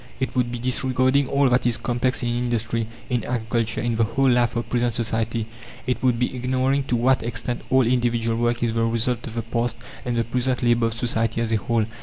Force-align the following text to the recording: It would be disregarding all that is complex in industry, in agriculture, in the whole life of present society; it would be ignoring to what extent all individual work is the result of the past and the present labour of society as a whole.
It 0.19 0.35
would 0.35 0.51
be 0.51 0.57
disregarding 0.57 1.27
all 1.29 1.47
that 1.49 1.67
is 1.67 1.77
complex 1.77 2.23
in 2.23 2.29
industry, 2.29 2.87
in 3.11 3.23
agriculture, 3.23 3.81
in 3.81 3.97
the 3.97 4.03
whole 4.03 4.31
life 4.31 4.55
of 4.55 4.67
present 4.67 4.95
society; 4.95 5.45
it 5.85 6.01
would 6.01 6.17
be 6.17 6.35
ignoring 6.35 6.85
to 6.85 6.95
what 6.95 7.21
extent 7.21 7.61
all 7.69 7.85
individual 7.85 8.35
work 8.37 8.63
is 8.63 8.73
the 8.73 8.83
result 8.83 9.27
of 9.27 9.35
the 9.35 9.43
past 9.43 9.75
and 10.03 10.15
the 10.15 10.23
present 10.23 10.63
labour 10.63 10.87
of 10.87 10.95
society 10.95 11.39
as 11.39 11.51
a 11.51 11.57
whole. 11.57 11.85